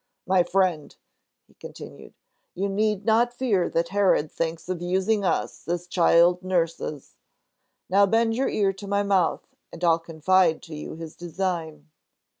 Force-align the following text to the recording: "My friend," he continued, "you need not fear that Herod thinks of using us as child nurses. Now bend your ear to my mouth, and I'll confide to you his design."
"My 0.25 0.41
friend," 0.41 0.95
he 1.45 1.53
continued, 1.53 2.15
"you 2.55 2.67
need 2.69 3.05
not 3.05 3.31
fear 3.31 3.69
that 3.69 3.89
Herod 3.89 4.31
thinks 4.31 4.67
of 4.67 4.81
using 4.81 5.23
us 5.23 5.67
as 5.67 5.85
child 5.85 6.41
nurses. 6.41 7.17
Now 7.87 8.07
bend 8.07 8.35
your 8.35 8.49
ear 8.49 8.73
to 8.73 8.87
my 8.87 9.03
mouth, 9.03 9.45
and 9.71 9.83
I'll 9.83 9.99
confide 9.99 10.63
to 10.63 10.73
you 10.75 10.95
his 10.95 11.15
design." 11.15 11.91